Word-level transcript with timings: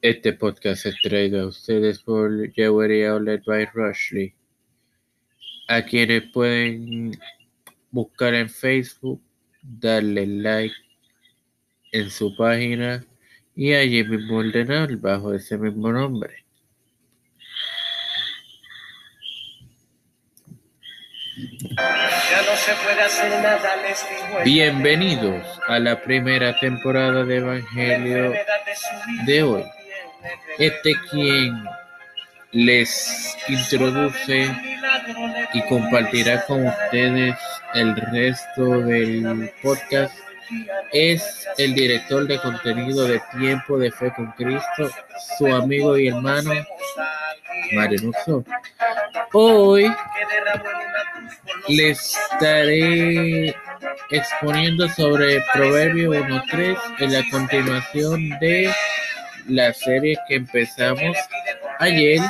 Este 0.00 0.32
podcast 0.32 0.86
es 0.86 0.94
traído 1.02 1.42
a 1.42 1.46
ustedes 1.48 2.02
por 2.02 2.50
Jewelry 2.54 3.04
Outlet 3.04 3.44
by 3.44 3.66
Rushley, 3.74 4.34
a 5.68 5.82
quienes 5.82 6.22
pueden 6.32 7.20
buscar 7.90 8.32
en 8.32 8.48
Facebook, 8.48 9.20
darle 9.60 10.26
like 10.26 10.74
en 11.92 12.08
su 12.10 12.34
página 12.34 13.04
y 13.54 13.74
allí 13.74 14.02
mismo 14.04 14.38
ordenar 14.38 14.96
bajo 14.96 15.34
ese 15.34 15.58
mismo 15.58 15.92
nombre. 15.92 16.46
Ya 22.30 22.42
no 22.42 22.56
se 22.56 22.74
puede 22.74 23.00
hacer 23.00 23.30
nada, 23.42 23.76
les 23.76 24.06
digo. 24.08 24.40
Bienvenidos 24.44 25.60
a 25.66 25.78
la 25.78 26.02
primera 26.02 26.58
temporada 26.58 27.24
de 27.24 27.36
Evangelio 27.36 28.34
de 29.24 29.42
hoy. 29.42 29.64
Este 30.58 30.94
quien 31.10 31.64
les 32.52 33.36
introduce 33.48 34.50
y 35.54 35.62
compartirá 35.68 36.44
con 36.44 36.66
ustedes 36.66 37.34
el 37.74 37.96
resto 37.96 38.80
del 38.80 39.50
podcast 39.62 40.14
es 40.92 41.48
el 41.56 41.74
director 41.74 42.26
de 42.26 42.38
contenido 42.38 43.06
de 43.06 43.20
Tiempo 43.38 43.78
de 43.78 43.90
Fe 43.90 44.12
con 44.14 44.32
Cristo, 44.32 44.90
su 45.38 45.46
amigo 45.46 45.96
y 45.96 46.08
hermano 46.08 46.52
Mario. 47.72 48.12
Hoy 49.32 49.90
les 51.68 52.16
estaré 52.32 53.54
exponiendo 54.10 54.88
sobre 54.88 55.42
Proverbio 55.52 56.12
1.3 56.12 56.76
en 57.00 57.12
la 57.12 57.22
continuación 57.30 58.30
de 58.40 58.72
la 59.48 59.72
serie 59.74 60.16
que 60.26 60.36
empezamos 60.36 61.16
ayer 61.78 62.20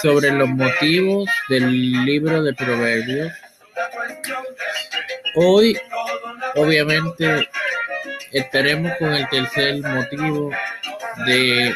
sobre 0.00 0.30
los 0.30 0.48
motivos 0.48 1.28
del 1.48 2.04
libro 2.04 2.42
de 2.42 2.54
Proverbios. 2.54 3.32
Hoy, 5.34 5.78
obviamente, 6.56 7.48
estaremos 8.32 8.92
con 8.98 9.12
el 9.12 9.28
tercer 9.28 9.80
motivo 9.82 10.50
de 11.26 11.74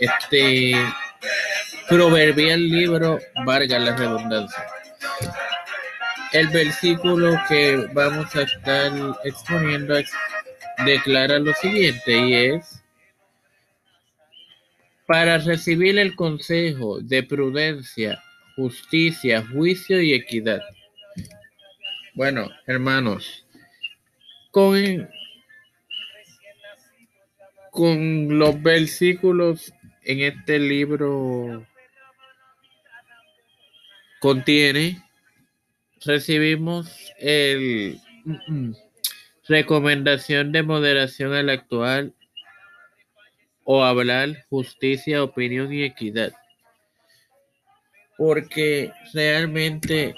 este 0.00 0.74
proverbial 1.88 2.68
libro, 2.68 3.18
Vargas 3.44 3.80
la 3.82 3.96
redundancia. 3.96 4.77
El 6.38 6.46
versículo 6.50 7.36
que 7.48 7.88
vamos 7.94 8.32
a 8.36 8.42
estar 8.42 8.92
exponiendo 9.24 9.96
declara 10.84 11.40
lo 11.40 11.52
siguiente 11.54 12.16
y 12.16 12.34
es, 12.34 12.80
para 15.04 15.38
recibir 15.38 15.98
el 15.98 16.14
consejo 16.14 17.00
de 17.00 17.24
prudencia, 17.24 18.22
justicia, 18.54 19.44
juicio 19.48 20.00
y 20.00 20.14
equidad. 20.14 20.60
Bueno, 22.14 22.48
hermanos, 22.66 23.44
con, 24.52 25.10
con 27.72 28.38
los 28.38 28.62
versículos 28.62 29.74
en 30.04 30.20
este 30.20 30.60
libro 30.60 31.66
contiene, 34.20 35.02
recibimos 36.04 37.12
el 37.18 38.00
recomendación 39.48 40.52
de 40.52 40.62
moderación 40.62 41.32
al 41.32 41.48
actual 41.48 42.14
o 43.64 43.82
hablar 43.82 44.46
justicia, 44.50 45.22
opinión 45.22 45.72
y 45.72 45.84
equidad. 45.84 46.32
Porque 48.16 48.92
realmente 49.14 50.14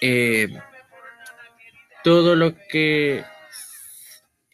eh, 0.00 0.48
todo 2.04 2.34
lo 2.34 2.56
que 2.68 3.24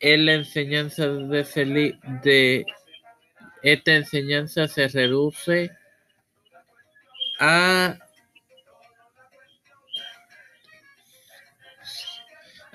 es 0.01 0.19
la 0.21 0.35
enseñanza 0.35 1.07
de, 1.07 1.97
de 2.23 2.67
esta 3.63 3.95
enseñanza 3.95 4.69
se 4.69 4.89
reduce 4.89 5.71
a 7.41 7.99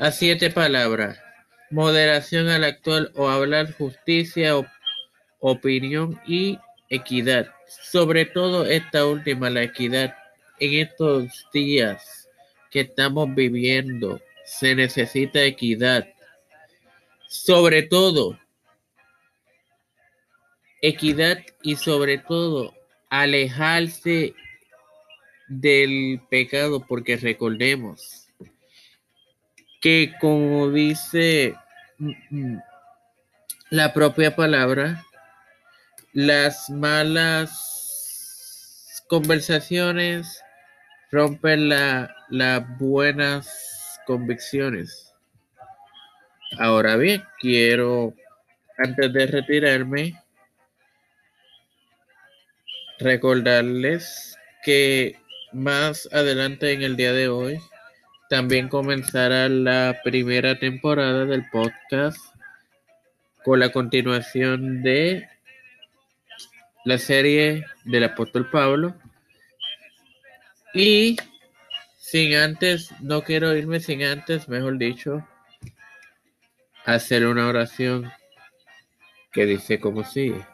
a 0.02 0.12
siete 0.12 0.50
palabras. 0.50 1.20
Moderación 1.70 2.50
al 2.50 2.64
actual 2.64 3.12
o 3.16 3.30
hablar 3.30 3.72
justicia, 3.74 4.56
opinión 5.40 6.20
y 6.26 6.58
equidad. 6.90 7.54
Sobre 7.68 8.26
todo 8.26 8.66
esta 8.66 9.06
última, 9.06 9.50
la 9.52 9.62
equidad. 9.62 10.16
En 10.60 10.74
estos 10.74 11.48
días 11.54 12.28
que 12.72 12.82
estamos 12.82 13.34
viviendo, 13.36 14.20
se 14.44 14.74
necesita 14.74 15.44
equidad. 15.44 16.08
Sobre 17.28 17.84
todo, 17.84 18.40
equidad 20.82 21.38
y 21.62 21.76
sobre 21.76 22.18
todo, 22.18 22.74
alejarse 23.10 24.34
del 25.52 26.22
pecado, 26.30 26.86
porque 26.88 27.18
recordemos 27.18 28.30
que 29.82 30.14
como 30.22 30.70
dice 30.72 31.56
mm, 31.98 32.12
mm, 32.30 32.62
la 33.72 33.94
propia 33.94 34.34
palabra, 34.36 35.04
las 36.14 36.70
malas 36.70 37.72
conversaciones 39.08 40.42
rompen 41.12 41.68
las 41.68 42.78
buenas 42.78 44.00
convicciones. 44.06 45.14
Ahora 46.60 46.96
bien, 46.96 47.24
quiero, 47.40 48.14
antes 48.78 49.12
de 49.12 49.26
retirarme, 49.28 50.22
recordarles 53.00 54.38
que 54.64 55.21
más 55.54 56.08
adelante 56.12 56.72
en 56.72 56.82
el 56.82 56.96
día 56.96 57.14
de 57.14 57.28
hoy 57.28 57.60
también 58.30 58.70
comenzará 58.70 59.50
la 59.50 60.00
primera 60.04 60.58
temporada 60.58 61.26
del 61.26 61.50
podcast 61.50 62.18
con 63.44 63.60
la 63.60 63.74
continuación 63.74 64.82
de 64.84 65.28
la 66.86 66.98
serie 66.98 67.66
del 67.84 68.06
apóstol 68.06 68.50
Pablo. 68.50 68.96
Y 70.74 71.18
sin 71.98 72.36
antes, 72.36 72.94
no 73.02 73.22
quiero 73.24 73.56
irme 73.56 73.80
sin 73.82 74.04
antes, 74.04 74.48
mejor 74.48 74.78
dicho, 74.78 75.28
hacer 76.86 77.26
una 77.28 77.48
oración 77.48 78.12
que 79.32 79.46
dice 79.46 79.80
como 79.80 80.04
sigue. 80.04 80.46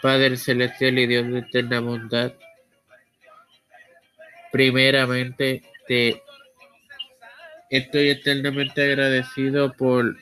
Padre 0.00 0.38
celestial 0.38 0.98
y 0.98 1.06
Dios 1.06 1.30
de 1.30 1.40
eterna 1.40 1.80
bondad, 1.80 2.32
primeramente 4.52 5.62
te 5.86 6.22
estoy 7.70 8.10
eternamente 8.10 8.82
agradecido 8.82 9.72
por 9.72 10.16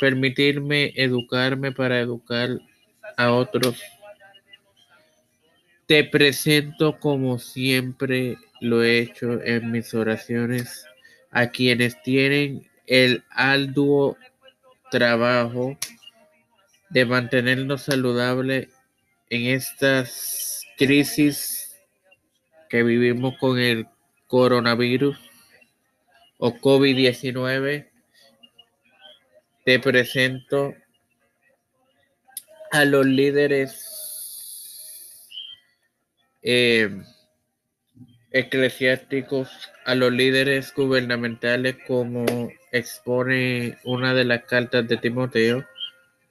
permitirme 0.00 0.92
educarme 0.96 1.72
para 1.72 2.00
educar 2.00 2.50
a 3.16 3.32
otros. 3.32 3.80
Te 5.86 6.04
presento 6.04 6.98
como 6.98 7.38
siempre 7.38 8.36
lo 8.60 8.82
he 8.82 8.98
hecho 8.98 9.42
en 9.42 9.70
mis 9.70 9.94
oraciones 9.94 10.84
a 11.30 11.48
quienes 11.48 12.00
tienen 12.02 12.68
el 12.86 13.24
arduo 13.30 14.16
trabajo 14.90 15.78
de 16.90 17.04
mantenernos 17.04 17.82
saludables 17.82 18.68
en 19.30 19.46
estas 19.46 20.62
crisis 20.76 21.67
que 22.68 22.82
vivimos 22.82 23.36
con 23.38 23.58
el 23.58 23.86
coronavirus 24.26 25.18
o 26.38 26.54
COVID-19, 26.54 27.88
te 29.64 29.78
presento 29.80 30.74
a 32.70 32.84
los 32.84 33.06
líderes 33.06 33.98
eh, 36.42 37.02
eclesiásticos, 38.30 39.50
a 39.84 39.94
los 39.94 40.12
líderes 40.12 40.72
gubernamentales, 40.74 41.76
como 41.86 42.24
expone 42.72 43.78
una 43.84 44.14
de 44.14 44.24
las 44.24 44.44
cartas 44.44 44.86
de 44.86 44.96
Timoteo, 44.98 45.66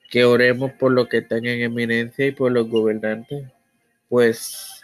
que 0.10 0.24
oremos 0.24 0.72
por 0.74 0.92
lo 0.92 1.10
que 1.10 1.18
están 1.18 1.46
en 1.46 1.62
eminencia 1.62 2.28
y 2.28 2.32
por 2.32 2.52
los 2.52 2.70
gobernantes. 2.70 3.52
Pues 4.10 4.77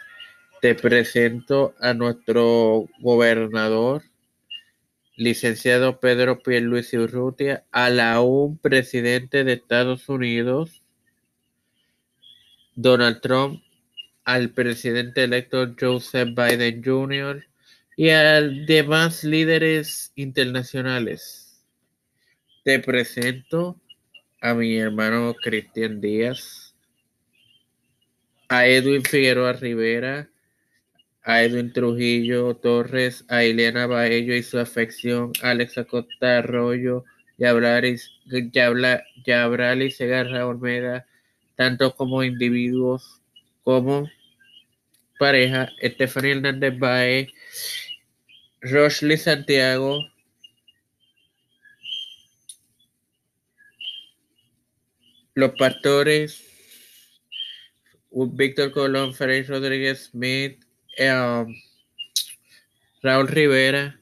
te 0.64 0.74
presento 0.74 1.74
a 1.78 1.92
nuestro 1.92 2.88
gobernador 3.00 4.02
licenciado 5.14 6.00
Pedro 6.00 6.42
Pierluisi 6.42 6.96
Urrutia, 6.96 7.66
al 7.70 8.00
aún 8.00 8.56
presidente 8.56 9.44
de 9.44 9.52
Estados 9.52 10.08
Unidos, 10.08 10.82
Donald 12.76 13.20
Trump, 13.20 13.62
al 14.24 14.54
presidente 14.54 15.24
electo 15.24 15.74
Joseph 15.78 16.30
Biden 16.34 16.82
Jr. 16.82 17.44
y 17.94 18.08
a 18.08 18.40
demás 18.40 19.22
líderes 19.22 20.12
internacionales. 20.14 21.62
Te 22.64 22.78
presento 22.78 23.78
a 24.40 24.54
mi 24.54 24.78
hermano 24.78 25.34
Cristian 25.34 26.00
Díaz, 26.00 26.74
a 28.48 28.66
Edwin 28.66 29.02
Figueroa 29.04 29.52
Rivera, 29.52 30.30
a 31.24 31.42
Edwin 31.42 31.72
Trujillo 31.72 32.54
Torres, 32.56 33.24
a 33.28 33.42
Elena 33.42 33.86
Baello 33.86 34.34
y 34.34 34.42
su 34.42 34.58
afección, 34.58 35.32
a 35.42 35.50
Alex 35.50 35.78
Acosta 35.78 36.38
Arroyo, 36.38 37.04
Yabralis, 37.38 38.10
Yabrali 39.24 39.90
Segarra 39.90 40.46
Olmeda, 40.46 41.06
tanto 41.56 41.96
como 41.96 42.22
individuos 42.22 43.22
como 43.62 44.08
pareja, 45.18 45.70
Estefanía 45.80 46.32
Hernández 46.32 46.78
Baez, 46.78 47.28
Rosely 48.60 49.16
Santiago, 49.16 50.00
los 55.34 55.52
pastores, 55.52 56.44
Víctor 58.10 58.72
Colón, 58.72 59.14
Ferey 59.14 59.42
Rodríguez 59.42 60.10
Smith, 60.10 60.63
um, 60.98 61.54
Raúl 63.02 63.28
Rivera, 63.28 64.00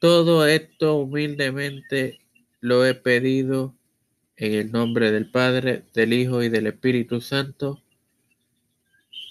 todo 0.00 0.46
esto 0.46 0.96
humildemente 0.96 2.20
lo 2.60 2.84
he 2.84 2.94
pedido 2.94 3.74
en 4.36 4.54
el 4.54 4.72
nombre 4.72 5.10
del 5.10 5.30
Padre, 5.30 5.84
del 5.94 6.12
Hijo 6.12 6.42
y 6.42 6.48
del 6.48 6.66
Espíritu 6.66 7.20
Santo. 7.20 7.82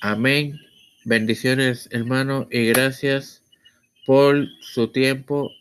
Amén. 0.01 0.59
Bendiciones, 1.05 1.89
hermano, 1.91 2.47
y 2.49 2.65
gracias 2.67 3.43
por 4.05 4.47
su 4.61 4.87
tiempo 4.91 5.51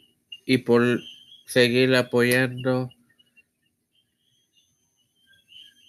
y 0.47 0.59
por 0.59 1.01
seguir 1.47 1.95
apoyando 1.95 2.91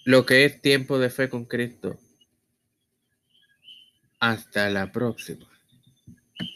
lo 0.06 0.25
que 0.25 0.45
es 0.45 0.62
tiempo 0.62 1.00
de 1.00 1.09
fe 1.09 1.30
con 1.30 1.45
Cristo. 1.45 1.98
Hasta 4.24 4.70
la 4.70 4.90
próxima. 4.90 5.53